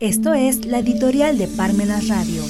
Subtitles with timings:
[0.00, 2.44] Esto es la editorial de Parmenas Radio.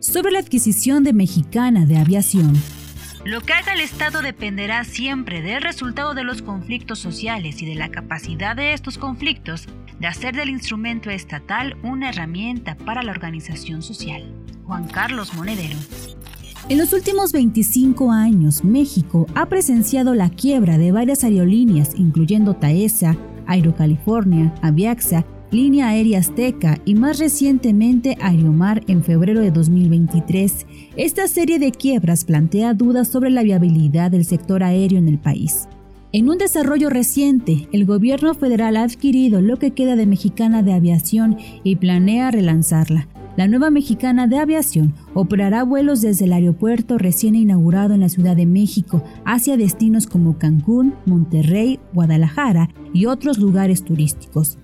[0.00, 2.54] Sobre la adquisición de Mexicana de Aviación.
[3.26, 7.74] Lo que haga el Estado dependerá siempre del resultado de los conflictos sociales y de
[7.74, 9.66] la capacidad de estos conflictos
[10.00, 14.24] de hacer del instrumento estatal una herramienta para la organización social.
[14.64, 15.76] Juan Carlos Monedero.
[16.68, 23.16] En los últimos 25 años, México ha presenciado la quiebra de varias aerolíneas, incluyendo Taesa,
[23.46, 30.66] Aerocalifornia, Aviaxa, Línea Aérea Azteca y más recientemente Aeromar en febrero de 2023.
[30.96, 35.68] Esta serie de quiebras plantea dudas sobre la viabilidad del sector aéreo en el país.
[36.12, 40.74] En un desarrollo reciente, el gobierno federal ha adquirido lo que queda de Mexicana de
[40.74, 47.36] Aviación y planea relanzarla, la nueva mexicana de aviación operará vuelos desde el aeropuerto recién
[47.36, 53.84] inaugurado en la Ciudad de México hacia destinos como Cancún, Monterrey, Guadalajara y otros lugares
[53.84, 54.58] turísticos.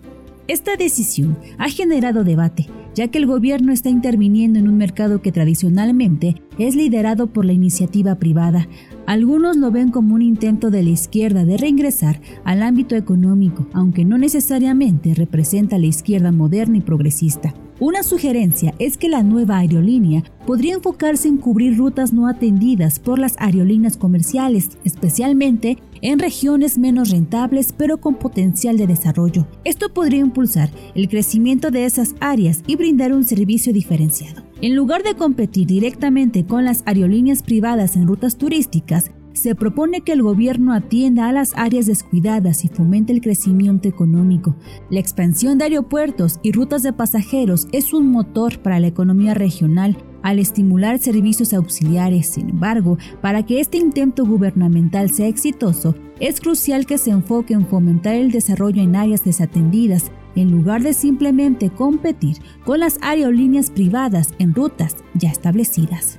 [0.48, 5.30] Esta decisión ha generado debate, ya que el gobierno está interviniendo en un mercado que
[5.30, 8.66] tradicionalmente es liderado por la iniciativa privada.
[9.06, 14.04] Algunos lo ven como un intento de la izquierda de reingresar al ámbito económico, aunque
[14.04, 17.54] no necesariamente representa la izquierda moderna y progresista.
[17.84, 23.18] Una sugerencia es que la nueva aerolínea podría enfocarse en cubrir rutas no atendidas por
[23.18, 29.46] las aerolíneas comerciales, especialmente en regiones menos rentables pero con potencial de desarrollo.
[29.64, 34.42] Esto podría impulsar el crecimiento de esas áreas y brindar un servicio diferenciado.
[34.62, 40.12] En lugar de competir directamente con las aerolíneas privadas en rutas turísticas, se propone que
[40.12, 44.56] el gobierno atienda a las áreas descuidadas y fomente el crecimiento económico.
[44.90, 49.96] La expansión de aeropuertos y rutas de pasajeros es un motor para la economía regional
[50.22, 52.28] al estimular servicios auxiliares.
[52.28, 57.66] Sin embargo, para que este intento gubernamental sea exitoso, es crucial que se enfoque en
[57.66, 64.32] fomentar el desarrollo en áreas desatendidas en lugar de simplemente competir con las aerolíneas privadas
[64.38, 66.18] en rutas ya establecidas.